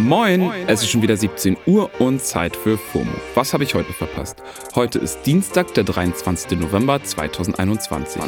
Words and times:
Moin, 0.00 0.50
es 0.66 0.82
ist 0.82 0.90
schon 0.90 1.02
wieder 1.02 1.16
17 1.16 1.58
Uhr 1.66 1.90
und 2.00 2.22
Zeit 2.22 2.56
für 2.56 2.78
FOMO. 2.78 3.10
Was 3.34 3.52
habe 3.52 3.64
ich 3.64 3.74
heute 3.74 3.92
verpasst? 3.92 4.42
Heute 4.74 4.98
ist 4.98 5.26
Dienstag, 5.26 5.74
der 5.74 5.84
23. 5.84 6.58
November 6.58 7.02
2021. 7.02 8.22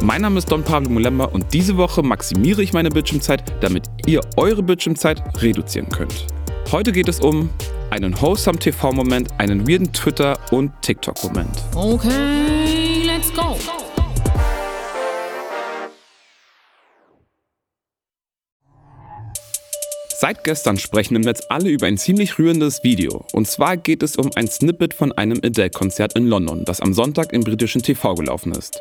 Mein 0.00 0.22
Name 0.22 0.38
ist 0.38 0.50
Don 0.50 0.64
Pablo 0.64 0.90
Mulemba 0.90 1.26
und 1.26 1.54
diese 1.54 1.76
Woche 1.76 2.02
maximiere 2.02 2.62
ich 2.62 2.72
meine 2.72 2.90
Bildschirmzeit, 2.90 3.44
damit 3.62 3.84
ihr 4.06 4.20
eure 4.36 4.64
Bildschirmzeit 4.64 5.22
reduzieren 5.40 5.88
könnt. 5.88 6.26
Heute 6.72 6.90
geht 6.90 7.08
es 7.08 7.20
um 7.20 7.48
einen 7.90 8.20
wholesome 8.20 8.58
TV-Moment, 8.58 9.28
einen 9.38 9.68
weirden 9.68 9.92
Twitter- 9.92 10.36
und 10.50 10.72
TikTok-Moment. 10.82 11.62
Okay, 11.76 12.08
Seit 20.22 20.44
gestern 20.44 20.78
sprechen 20.78 21.16
im 21.16 21.22
Netz 21.22 21.46
alle 21.48 21.68
über 21.68 21.88
ein 21.88 21.98
ziemlich 21.98 22.38
rührendes 22.38 22.84
Video. 22.84 23.24
Und 23.32 23.48
zwar 23.48 23.76
geht 23.76 24.04
es 24.04 24.14
um 24.14 24.30
ein 24.36 24.46
Snippet 24.46 24.94
von 24.94 25.10
einem 25.10 25.40
Adele-Konzert 25.42 26.12
in 26.12 26.28
London, 26.28 26.64
das 26.64 26.80
am 26.80 26.94
Sonntag 26.94 27.32
im 27.32 27.42
britischen 27.42 27.82
TV 27.82 28.14
gelaufen 28.14 28.52
ist. 28.52 28.80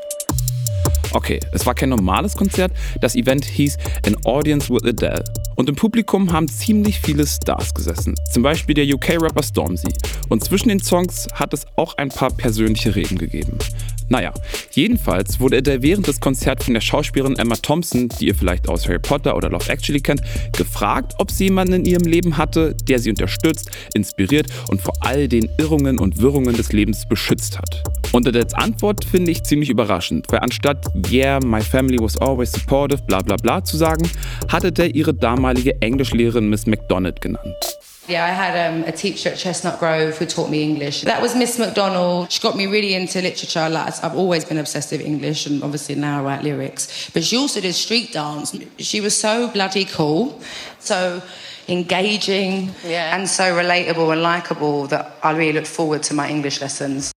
Okay, 1.14 1.40
es 1.52 1.66
war 1.66 1.76
kein 1.76 1.90
normales 1.90 2.36
Konzert, 2.36 2.72
das 3.02 3.16
Event 3.16 3.44
hieß 3.44 3.78
An 4.06 4.16
Audience 4.24 4.74
with 4.74 4.84
Adele. 4.84 5.24
Und 5.56 5.68
im 5.68 5.76
Publikum 5.76 6.32
haben 6.32 6.48
ziemlich 6.48 7.00
viele 7.02 7.28
Stars 7.28 7.74
gesessen, 7.74 8.16
zum 8.32 8.44
Beispiel 8.44 8.76
der 8.76 8.86
UK-Rapper 8.86 9.44
Stormzy. 9.44 9.94
Und 10.30 10.44
zwischen 10.44 10.70
den 10.70 10.82
Songs 10.82 11.28
hat 11.34 11.54
es 11.54 11.66
auch 11.76 11.98
ein 11.98 12.10
paar 12.10 12.32
persönliche 12.32 12.96
Reden 12.96 13.18
gegeben. 13.18 13.58
Naja, 14.08 14.34
jedenfalls 14.72 15.40
wurde 15.40 15.58
Adele 15.58 15.82
während 15.82 16.08
des 16.08 16.20
Konzerts 16.20 16.66
von 16.66 16.74
der 16.74 16.82
Schauspielerin 16.82 17.38
Emma 17.38 17.56
Thompson, 17.56 18.10
die 18.10 18.28
ihr 18.28 18.36
vielleicht 18.36 18.68
aus 18.68 18.86
Harry 18.86 19.00
Potter 19.00 19.36
oder 19.38 19.50
Love 19.50 19.70
Actually 19.70 20.02
kennt, 20.02 20.22
gefragt, 20.58 21.14
ob 21.18 21.32
sie 21.32 21.46
jemanden 21.46 21.74
in 21.74 21.86
ihrem 21.86 22.06
Leben 22.06 22.38
hatte, 22.38 22.76
der 22.88 23.00
sie 23.00 23.10
unterstützt, 23.10 23.72
inspiriert 23.94 24.48
und 24.70 24.82
vor 24.82 24.96
all 25.00 25.28
den 25.30 25.50
Irrungen 25.58 25.98
und 25.98 26.18
Wirrungen 26.20 26.56
des 26.56 26.74
Lebens 26.74 27.08
beschützt 27.08 27.58
hat. 27.58 27.84
Und 28.14 28.28
Adeles 28.28 28.54
Antwort 28.54 29.06
finde 29.06 29.32
ich 29.32 29.44
ziemlich 29.44 29.70
überraschend, 29.70 30.26
weil 30.30 30.40
anstatt 30.40 30.86
Yeah, 31.10 31.40
my 31.40 31.62
family 31.62 31.98
was 31.98 32.18
always 32.18 32.52
supportive, 32.52 33.02
bla 33.04 33.20
bla 33.20 33.38
bla 33.38 33.64
zu 33.64 33.78
sagen, 33.78 34.10
hat 34.50 34.66
Adele 34.66 34.90
ihre 34.90 35.14
damalige 35.14 35.82
Englischlehrerin 35.82 36.50
Miss 36.50 36.66
McDonald 36.66 37.22
genannt. 37.22 37.56
Yeah, 38.10 38.26
I 38.26 38.32
had 38.34 38.74
um, 38.74 38.84
a 38.86 38.92
teacher 38.92 39.30
at 39.30 39.38
Chestnut 39.38 39.80
Grove 39.80 40.18
who 40.18 40.26
taught 40.26 40.50
me 40.50 40.62
English. 40.62 41.04
That 41.04 41.22
was 41.22 41.36
Miss 41.36 41.58
McDonald. 41.58 42.30
She 42.32 42.42
got 42.42 42.58
me 42.58 42.66
really 42.66 42.96
into 42.96 43.22
literature. 43.22 43.70
Like, 43.70 44.04
I've 44.04 44.18
always 44.18 44.44
been 44.44 44.58
obsessed 44.58 44.92
with 44.92 45.02
English, 45.02 45.46
and 45.46 45.64
obviously 45.64 45.96
now 45.96 46.20
I 46.20 46.24
write 46.24 46.44
lyrics. 46.44 47.10
But 47.14 47.24
she 47.24 47.38
also 47.38 47.62
did 47.62 47.74
street 47.74 48.12
dance. 48.12 48.58
She 48.80 49.00
was 49.00 49.16
so 49.16 49.48
bloody 49.48 49.86
cool, 49.86 50.42
so 50.80 51.22
engaging, 51.70 52.72
yeah. 52.84 53.16
and 53.16 53.30
so 53.30 53.44
relatable 53.56 54.12
and 54.12 54.22
likable 54.22 54.88
that 54.88 55.16
I 55.24 55.32
really 55.32 55.54
look 55.54 55.68
forward 55.68 56.04
to 56.04 56.14
my 56.14 56.28
English 56.28 56.60
lessons. 56.60 57.14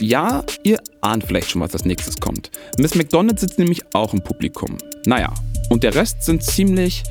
Ja, 0.00 0.44
ihr 0.62 0.78
ahnt 1.00 1.24
vielleicht 1.24 1.50
schon, 1.50 1.62
was 1.62 1.72
als 1.72 1.86
nächstes 1.86 2.20
kommt. 2.20 2.50
Miss 2.78 2.94
McDonald 2.94 3.40
sitzt 3.40 3.58
nämlich 3.58 3.82
auch 3.94 4.12
im 4.12 4.20
Publikum. 4.20 4.76
Naja, 5.06 5.32
und 5.70 5.82
der 5.82 5.94
Rest 5.94 6.22
sind 6.22 6.42
ziemlich 6.42 7.02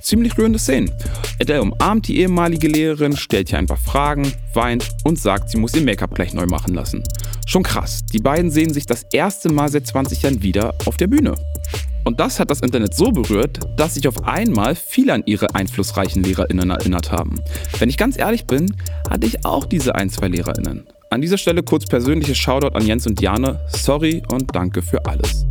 ziemlich 0.00 0.38
rührende 0.38 0.58
Szenen. 0.58 0.90
Adele 1.40 1.62
umarmt 1.62 2.08
die 2.08 2.20
ehemalige 2.20 2.68
Lehrerin, 2.68 3.16
stellt 3.16 3.52
ihr 3.52 3.58
ein 3.58 3.66
paar 3.66 3.76
Fragen, 3.76 4.32
weint 4.54 4.88
und 5.04 5.18
sagt, 5.18 5.50
sie 5.50 5.58
muss 5.58 5.74
ihr 5.74 5.82
Make-up 5.82 6.14
gleich 6.14 6.32
neu 6.32 6.46
machen 6.46 6.74
lassen. 6.74 7.02
Schon 7.46 7.62
krass, 7.62 8.04
die 8.12 8.18
beiden 8.18 8.50
sehen 8.50 8.72
sich 8.72 8.86
das 8.86 9.04
erste 9.12 9.52
Mal 9.52 9.68
seit 9.68 9.86
20 9.86 10.22
Jahren 10.22 10.42
wieder 10.42 10.74
auf 10.86 10.96
der 10.96 11.08
Bühne. 11.08 11.34
Und 12.04 12.20
das 12.20 12.40
hat 12.40 12.50
das 12.50 12.60
Internet 12.60 12.94
so 12.94 13.10
berührt, 13.10 13.60
dass 13.76 13.94
sich 13.94 14.08
auf 14.08 14.24
einmal 14.24 14.74
viele 14.74 15.12
an 15.12 15.22
ihre 15.26 15.54
einflussreichen 15.54 16.22
LehrerInnen 16.22 16.70
erinnert 16.70 17.12
haben. 17.12 17.42
Wenn 17.78 17.90
ich 17.90 17.98
ganz 17.98 18.18
ehrlich 18.18 18.46
bin, 18.46 18.74
hatte 19.10 19.26
ich 19.26 19.44
auch 19.44 19.66
diese 19.66 19.94
ein, 19.94 20.08
zwei 20.08 20.28
LehrerInnen. 20.28 20.86
An 21.18 21.22
dieser 21.22 21.36
Stelle 21.36 21.64
kurz 21.64 21.84
persönliches 21.84 22.38
Shoutout 22.38 22.76
an 22.76 22.86
Jens 22.86 23.04
und 23.04 23.20
Diane. 23.20 23.58
Sorry 23.70 24.22
und 24.30 24.54
danke 24.54 24.82
für 24.82 25.04
alles. 25.04 25.44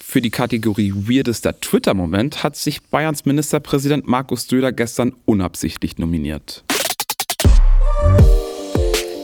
Für 0.00 0.20
die 0.20 0.30
Kategorie 0.30 0.92
Weirdester 0.92 1.54
Twitter-Moment 1.60 2.42
hat 2.42 2.56
sich 2.56 2.82
Bayerns 2.82 3.26
Ministerpräsident 3.26 4.08
Markus 4.08 4.48
Söder 4.48 4.72
gestern 4.72 5.12
unabsichtlich 5.24 5.98
nominiert. 5.98 6.64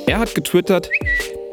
Er 0.06 0.20
hat 0.20 0.32
getwittert, 0.36 0.88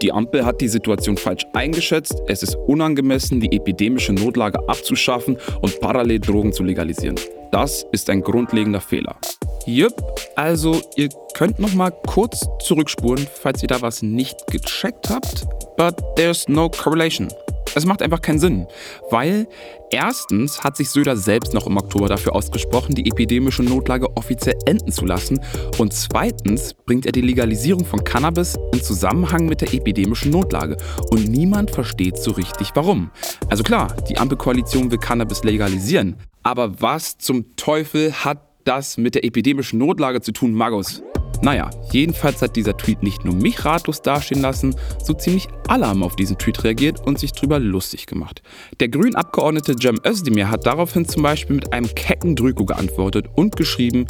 die 0.03 0.11
Ampel 0.11 0.45
hat 0.45 0.61
die 0.61 0.67
Situation 0.67 1.17
falsch 1.17 1.47
eingeschätzt. 1.53 2.21
Es 2.27 2.43
ist 2.43 2.53
unangemessen, 2.67 3.39
die 3.39 3.55
epidemische 3.55 4.13
Notlage 4.13 4.59
abzuschaffen 4.69 5.39
und 5.61 5.79
parallel 5.79 6.19
Drogen 6.19 6.53
zu 6.53 6.61
legalisieren. 6.61 7.19
Das 7.51 7.87
ist 7.91 8.07
ein 8.11 8.21
grundlegender 8.21 8.81
Fehler. 8.81 9.17
Jupp, 9.65 9.93
also 10.35 10.81
ihr 10.95 11.09
könnt 11.33 11.59
noch 11.59 11.73
mal 11.73 11.91
kurz 11.91 12.47
zurückspulen, 12.59 13.27
falls 13.41 13.61
ihr 13.61 13.67
da 13.67 13.81
was 13.81 14.01
nicht 14.01 14.47
gecheckt 14.47 15.09
habt. 15.09 15.45
But 15.77 15.95
there's 16.15 16.47
no 16.47 16.69
correlation. 16.69 17.29
Es 17.73 17.85
macht 17.85 18.01
einfach 18.01 18.21
keinen 18.21 18.39
Sinn, 18.39 18.67
weil 19.11 19.47
erstens 19.91 20.61
hat 20.61 20.75
sich 20.75 20.89
Söder 20.89 21.15
selbst 21.15 21.53
noch 21.53 21.67
im 21.67 21.77
Oktober 21.77 22.09
dafür 22.09 22.35
ausgesprochen, 22.35 22.95
die 22.95 23.07
epidemische 23.07 23.63
Notlage 23.63 24.07
offiziell 24.17 24.57
enden 24.65 24.91
zu 24.91 25.05
lassen 25.05 25.39
und 25.77 25.93
zweitens 25.93 26.73
bringt 26.73 27.05
er 27.05 27.13
die 27.13 27.21
Legalisierung 27.21 27.85
von 27.85 28.03
Cannabis 28.03 28.57
in 28.73 28.83
Zusammenhang 28.83 29.45
mit 29.45 29.61
der 29.61 29.73
epidemischen 29.73 30.31
Notlage 30.31 30.75
und 31.11 31.29
niemand 31.29 31.71
versteht 31.71 32.17
so 32.17 32.31
richtig 32.31 32.71
warum. 32.73 33.09
Also 33.49 33.63
klar, 33.63 33.95
die 34.09 34.17
Ampelkoalition 34.17 34.91
will 34.91 34.97
Cannabis 34.97 35.43
legalisieren, 35.45 36.17
aber 36.43 36.81
was 36.81 37.17
zum 37.19 37.55
Teufel 37.55 38.11
hat 38.11 38.50
das 38.67 38.97
mit 38.97 39.15
der 39.15 39.23
epidemischen 39.23 39.79
Notlage 39.79 40.21
zu 40.21 40.31
tun, 40.31 40.53
Magus? 40.53 41.01
Naja, 41.43 41.71
jedenfalls 41.91 42.41
hat 42.43 42.55
dieser 42.55 42.77
Tweet 42.77 43.01
nicht 43.01 43.25
nur 43.25 43.33
mich 43.33 43.65
ratlos 43.65 44.03
dastehen 44.03 44.41
lassen, 44.41 44.75
so 45.03 45.13
ziemlich 45.13 45.47
alle 45.67 45.87
haben 45.87 46.03
auf 46.03 46.15
diesen 46.15 46.37
Tweet 46.37 46.63
reagiert 46.63 47.05
und 47.05 47.17
sich 47.17 47.31
drüber 47.31 47.59
lustig 47.59 48.05
gemacht. 48.05 48.43
Der 48.79 48.89
grünen 48.89 49.15
Abgeordnete 49.15 49.75
Cem 49.75 49.99
Özdemir 50.05 50.51
hat 50.51 50.67
daraufhin 50.67 51.07
zum 51.07 51.23
Beispiel 51.23 51.55
mit 51.55 51.73
einem 51.73 51.87
kecken 51.95 52.35
Drüko 52.35 52.65
geantwortet 52.65 53.25
und 53.35 53.55
geschrieben, 53.55 54.05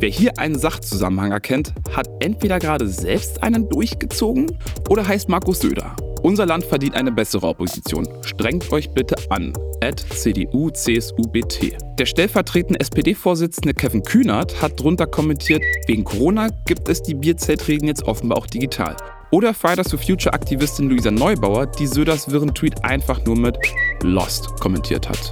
Wer 0.00 0.10
hier 0.10 0.38
einen 0.38 0.58
Sachzusammenhang 0.58 1.30
erkennt, 1.30 1.72
hat 1.92 2.08
entweder 2.20 2.58
gerade 2.58 2.88
selbst 2.88 3.42
einen 3.42 3.68
durchgezogen 3.68 4.58
oder 4.88 5.06
heißt 5.06 5.28
Markus 5.28 5.60
Söder. 5.60 5.94
Unser 6.24 6.46
Land 6.46 6.64
verdient 6.64 6.94
eine 6.94 7.12
bessere 7.12 7.46
Opposition. 7.46 8.08
Strengt 8.22 8.72
euch 8.72 8.88
bitte 8.88 9.14
an. 9.28 9.52
At 9.82 10.00
CDU, 10.00 10.70
CSU, 10.70 11.20
BT. 11.30 11.76
Der 11.98 12.06
stellvertretende 12.06 12.80
SPD-Vorsitzende 12.80 13.74
Kevin 13.74 14.02
Kühnert 14.02 14.62
hat 14.62 14.80
drunter 14.80 15.06
kommentiert, 15.06 15.62
wegen 15.86 16.02
Corona 16.02 16.48
gibt 16.64 16.88
es 16.88 17.02
die 17.02 17.12
Bierzeltregeln 17.12 17.88
jetzt 17.88 18.04
offenbar 18.04 18.38
auch 18.38 18.46
digital. 18.46 18.96
Oder 19.32 19.52
Fridays 19.52 19.90
for 19.90 19.98
Future-Aktivistin 19.98 20.88
Luisa 20.88 21.10
Neubauer, 21.10 21.66
die 21.66 21.86
Söders 21.86 22.30
wirren 22.30 22.54
Tweet 22.54 22.82
einfach 22.82 23.22
nur 23.26 23.36
mit 23.36 23.58
Lost 24.02 24.58
kommentiert 24.60 25.06
hat. 25.06 25.30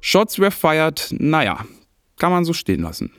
Shots 0.00 0.38
were 0.38 0.52
fired, 0.52 1.12
naja, 1.18 1.64
kann 2.20 2.30
man 2.30 2.44
so 2.44 2.52
stehen 2.52 2.82
lassen. 2.82 3.10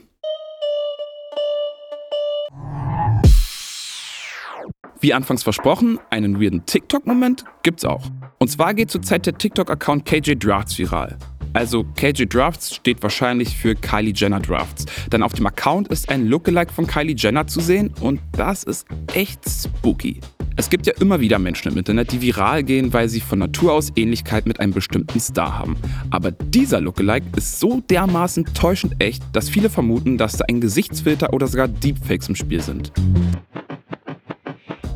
Wie 5.00 5.14
anfangs 5.14 5.42
versprochen, 5.42 5.98
einen 6.10 6.40
weirden 6.40 6.66
TikTok-Moment 6.66 7.44
gibt's 7.62 7.86
auch. 7.86 8.04
Und 8.38 8.48
zwar 8.48 8.74
geht 8.74 8.90
zurzeit 8.90 9.24
der 9.24 9.36
TikTok-Account 9.36 10.04
KJ 10.04 10.34
Drafts 10.34 10.78
viral. 10.78 11.16
Also 11.54 11.84
KJ 11.96 12.26
Drafts 12.26 12.74
steht 12.74 13.02
wahrscheinlich 13.02 13.56
für 13.56 13.74
Kylie 13.74 14.12
Jenner 14.14 14.40
Drafts. 14.40 14.84
Denn 15.10 15.22
auf 15.22 15.32
dem 15.32 15.46
Account 15.46 15.88
ist 15.88 16.10
ein 16.10 16.26
Lookalike 16.26 16.70
von 16.72 16.86
Kylie 16.86 17.16
Jenner 17.16 17.46
zu 17.46 17.60
sehen 17.60 17.94
und 18.00 18.20
das 18.32 18.62
ist 18.62 18.86
echt 19.14 19.40
spooky. 19.48 20.20
Es 20.56 20.68
gibt 20.68 20.86
ja 20.86 20.92
immer 21.00 21.20
wieder 21.20 21.38
Menschen 21.38 21.72
im 21.72 21.78
Internet, 21.78 22.12
die 22.12 22.20
viral 22.20 22.62
gehen, 22.62 22.92
weil 22.92 23.08
sie 23.08 23.20
von 23.20 23.38
Natur 23.38 23.72
aus 23.72 23.90
Ähnlichkeit 23.96 24.44
mit 24.44 24.60
einem 24.60 24.74
bestimmten 24.74 25.18
Star 25.18 25.58
haben. 25.58 25.76
Aber 26.10 26.30
dieser 26.30 26.82
Lookalike 26.82 27.26
ist 27.36 27.58
so 27.58 27.80
dermaßen 27.88 28.44
täuschend 28.52 29.02
echt, 29.02 29.22
dass 29.32 29.48
viele 29.48 29.70
vermuten, 29.70 30.18
dass 30.18 30.36
da 30.36 30.44
ein 30.48 30.60
Gesichtsfilter 30.60 31.32
oder 31.32 31.46
sogar 31.46 31.68
Deepfakes 31.68 32.28
im 32.28 32.34
Spiel 32.34 32.60
sind. 32.60 32.92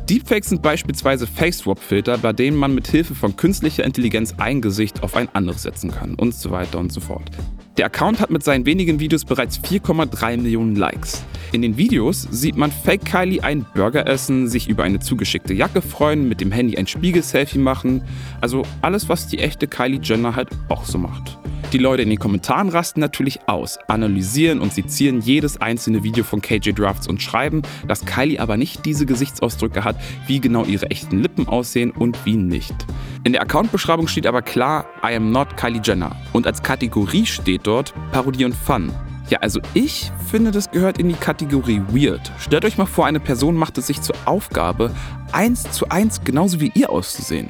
Deepfakes 0.09 0.49
sind 0.49 0.61
beispielsweise 0.61 1.25
Face-Swap-Filter, 1.25 2.19
bei 2.19 2.31
denen 2.31 2.57
man 2.57 2.75
mit 2.75 2.87
Hilfe 2.87 3.15
von 3.15 3.35
künstlicher 3.35 3.83
Intelligenz 3.83 4.35
ein 4.37 4.61
Gesicht 4.61 5.01
auf 5.01 5.15
ein 5.15 5.29
anderes 5.33 5.63
setzen 5.63 5.89
kann 5.89 6.13
und 6.13 6.35
so 6.35 6.51
weiter 6.51 6.77
und 6.77 6.93
so 6.93 7.01
fort. 7.01 7.31
Der 7.77 7.87
Account 7.87 8.19
hat 8.19 8.29
mit 8.29 8.43
seinen 8.43 8.67
wenigen 8.67 8.99
Videos 8.99 9.25
bereits 9.25 9.59
4,3 9.59 10.37
Millionen 10.37 10.75
Likes. 10.75 11.23
In 11.53 11.63
den 11.63 11.75
Videos 11.75 12.27
sieht 12.29 12.55
man 12.55 12.71
Fake 12.71 13.03
Kylie 13.03 13.41
einen 13.41 13.65
Burger 13.73 14.05
essen, 14.05 14.47
sich 14.47 14.69
über 14.69 14.83
eine 14.83 14.99
zugeschickte 14.99 15.55
Jacke 15.55 15.81
freuen, 15.81 16.29
mit 16.29 16.39
dem 16.39 16.51
Handy 16.51 16.77
ein 16.77 16.85
Spiegel-Selfie 16.85 17.57
machen. 17.57 18.03
Also 18.41 18.61
alles, 18.83 19.09
was 19.09 19.27
die 19.27 19.39
echte 19.39 19.67
Kylie 19.67 19.99
Jenner 20.03 20.35
halt 20.35 20.49
auch 20.69 20.85
so 20.85 20.99
macht. 20.99 21.39
Die 21.75 21.81
Leute 21.81 22.03
in 22.03 22.09
den 22.09 22.19
Kommentaren 22.19 22.69
rasten 22.69 23.01
natürlich 23.01 23.49
aus, 23.49 23.77
analysieren 23.89 24.61
und 24.61 24.73
sezieren 24.73 25.19
jedes 25.19 25.59
einzelne 25.59 26.03
Video 26.03 26.23
von 26.23 26.41
KJ 26.41 26.71
Drafts 26.71 27.05
und 27.05 27.21
schreiben, 27.21 27.63
dass 27.85 28.05
Kylie 28.05 28.39
aber 28.39 28.55
nicht 28.55 28.85
diese 28.85 29.05
Gesichtsausdrücke 29.05 29.83
hat, 29.83 29.97
wie 30.25 30.39
genau 30.39 30.63
ihre 30.63 30.89
echten 30.89 31.19
Lippen 31.19 31.49
aussehen 31.49 31.91
und 31.91 32.17
wie 32.25 32.37
nicht. 32.37 32.73
In 33.25 33.33
der 33.33 33.41
Accountbeschreibung 33.41 34.07
steht 34.07 34.25
aber 34.25 34.41
klar, 34.41 34.85
I 35.03 35.15
am 35.15 35.33
not 35.33 35.57
Kylie 35.57 35.81
Jenner. 35.83 36.15
Und 36.31 36.47
als 36.47 36.63
Kategorie 36.63 37.25
steht 37.25 37.67
dort 37.67 37.93
Parodie 38.13 38.45
und 38.45 38.55
Fun. 38.55 38.93
Ja, 39.27 39.39
also 39.39 39.59
ich 39.73 40.13
finde, 40.31 40.51
das 40.51 40.71
gehört 40.71 40.97
in 40.97 41.09
die 41.09 41.15
Kategorie 41.15 41.81
Weird. 41.89 42.31
Stellt 42.39 42.63
euch 42.63 42.77
mal 42.77 42.85
vor, 42.85 43.05
eine 43.05 43.19
Person 43.19 43.57
macht 43.57 43.77
es 43.77 43.87
sich 43.87 44.01
zur 44.01 44.15
Aufgabe, 44.23 44.91
eins 45.33 45.69
zu 45.73 45.89
eins 45.89 46.21
genauso 46.23 46.61
wie 46.61 46.71
ihr 46.73 46.89
auszusehen. 46.89 47.49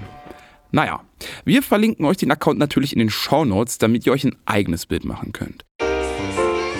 Naja, 0.75 0.99
wir 1.45 1.63
verlinken 1.63 2.05
euch 2.05 2.17
den 2.17 2.29
Account 2.31 2.59
natürlich 2.59 2.91
in 2.91 2.99
den 2.99 3.09
Show 3.09 3.45
Notes, 3.45 3.77
damit 3.77 4.05
ihr 4.05 4.11
euch 4.11 4.25
ein 4.25 4.35
eigenes 4.45 4.85
Bild 4.85 5.05
machen 5.05 5.31
könnt. 5.31 5.63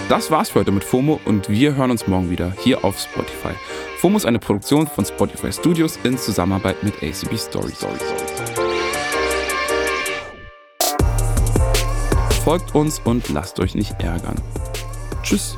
Das 0.10 0.30
war's 0.30 0.50
für 0.50 0.60
heute 0.60 0.74
mit 0.74 0.84
FOMO 0.84 1.22
und 1.24 1.48
wir 1.48 1.76
hören 1.76 1.92
uns 1.92 2.06
morgen 2.06 2.30
wieder 2.30 2.54
hier 2.60 2.84
auf 2.84 3.00
Spotify. 3.00 3.54
FOMO 4.00 4.18
ist 4.18 4.26
eine 4.26 4.40
Produktion 4.40 4.86
von 4.86 5.06
Spotify 5.06 5.50
Studios 5.54 5.98
in 6.04 6.18
Zusammenarbeit 6.18 6.84
mit 6.84 6.96
ACB 7.02 7.38
Story. 7.38 7.72
Folgt 12.44 12.76
uns 12.76 13.00
und 13.00 13.30
lasst 13.30 13.62
euch 13.62 13.76
nicht 13.76 13.94
ärgern. 14.02 14.36
Tschüss. 15.24 15.58